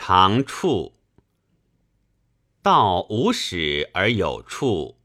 [0.00, 0.94] 常处。
[2.62, 4.96] 道无始而有处，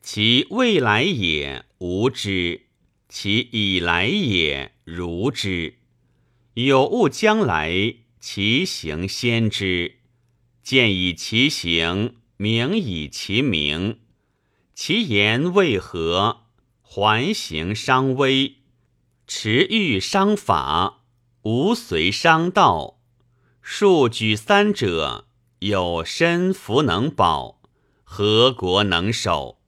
[0.00, 2.68] 其未来也无知，
[3.08, 5.74] 其以来也如之。
[6.54, 9.96] 有物将来，其行先知。
[10.62, 13.98] 见以其行，名以其名。
[14.72, 16.42] 其言为何？
[16.80, 18.58] 环形伤微，
[19.26, 21.02] 持欲伤法，
[21.42, 23.01] 无随伤道。
[23.62, 25.26] 数举三者，
[25.60, 27.62] 有身弗能保，
[28.04, 29.58] 何国能守？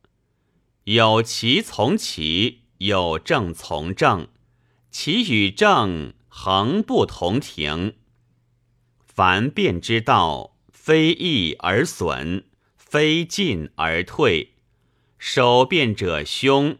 [0.84, 4.28] 有其从其，有正从正，
[4.90, 7.94] 其与正恒不同庭。
[9.06, 10.50] 凡变之道。
[10.84, 12.44] 非义而损，
[12.76, 14.52] 非进而退。
[15.16, 16.76] 守变者凶，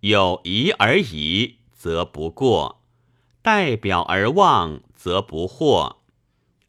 [0.00, 2.82] 有疑而疑，则不过；
[3.40, 5.97] 代表而望，则不惑；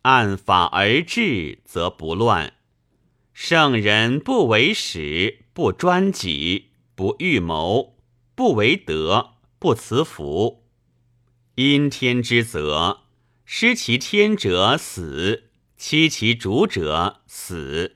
[0.03, 2.53] 按法而治，则不乱。
[3.33, 7.97] 圣人不为始，不专己，不预谋，
[8.35, 10.63] 不为德，不辞福。
[11.55, 13.01] 因天之责，
[13.45, 15.45] 失其天者死。
[15.77, 17.95] 欺其主者死，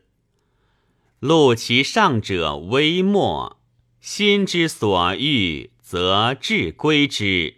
[1.19, 3.59] 戮其上者微末。
[3.99, 7.55] 心之所欲，则志归之；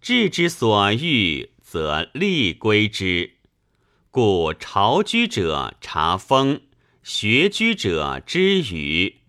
[0.00, 3.34] 志之所欲，则力归之。
[4.12, 6.62] 故朝居者察风，
[7.00, 9.20] 学居者知雨，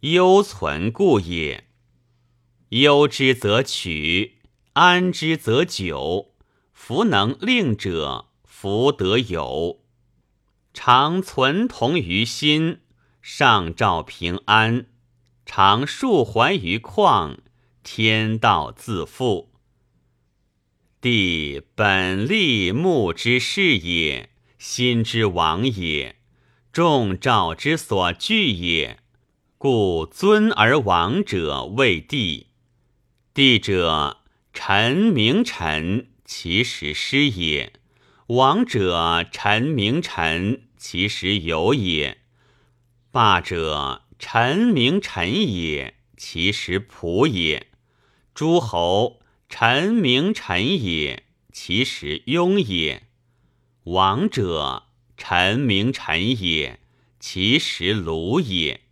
[0.00, 1.68] 忧存故也。
[2.70, 4.38] 忧之则取，
[4.72, 6.32] 安之则久。
[6.72, 9.84] 弗能令者，福得有。
[10.72, 12.80] 常存同于心，
[13.22, 14.86] 上照平安；
[15.46, 17.36] 常数还于旷，
[17.84, 19.53] 天道自负。
[21.04, 26.16] 地本立木之势也，心之王也，
[26.72, 29.00] 众兆之所聚也。
[29.58, 32.46] 故尊而王者为帝。
[33.34, 34.22] 帝者，
[34.54, 37.74] 臣名臣，其实师也。
[38.28, 40.62] 王者，臣名臣。
[40.78, 42.22] 其实有也，
[43.10, 47.66] 霸者臣名臣也；其实仆也。
[48.34, 51.22] 诸侯臣名臣也；
[51.52, 53.04] 其实庸也。
[53.84, 54.84] 王者
[55.16, 56.78] 臣名臣也；
[57.20, 58.82] 其实鲁也。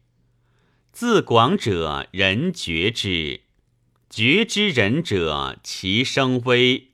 [0.92, 3.42] 自广者人觉之，
[4.10, 6.88] 觉之人者其生危，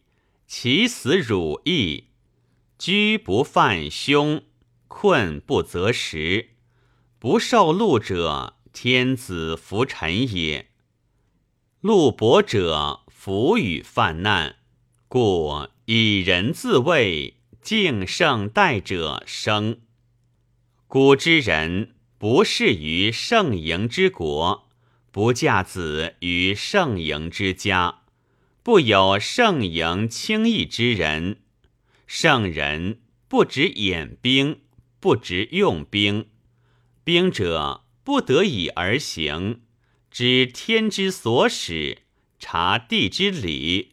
[0.46, 2.04] 其死辱义，
[2.78, 4.42] 居不犯凶。
[4.90, 6.48] 困不择食，
[7.20, 10.70] 不受禄者，天子服臣也。
[11.80, 14.58] 禄薄者，弗与犯难，
[15.08, 19.80] 故以人自卫，敬圣待者生。
[20.86, 24.68] 古之人不仕于圣营之国，
[25.10, 28.02] 不嫁子于圣营之家，
[28.62, 31.40] 不有圣营轻易之人。
[32.06, 34.60] 圣人不止演兵。
[35.00, 36.26] 不执用兵，
[37.02, 39.62] 兵者不得已而行，
[40.08, 41.98] 知天之所使，
[42.38, 43.92] 察地之理。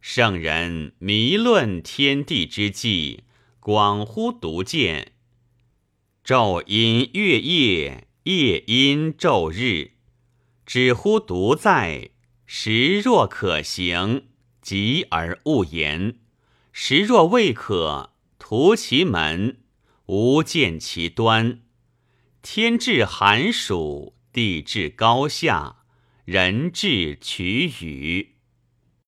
[0.00, 3.24] 圣人迷论天地之际，
[3.58, 5.12] 广乎独见。
[6.24, 9.92] 昼阴月夜，夜阴昼日，
[10.64, 12.10] 只乎独在。
[12.46, 14.28] 时若可行，
[14.60, 16.16] 急而勿言；
[16.72, 19.58] 时若未可，图其门。
[20.06, 21.60] 无见其端，
[22.42, 25.79] 天至寒暑，地至高下，
[26.24, 28.39] 人至取予。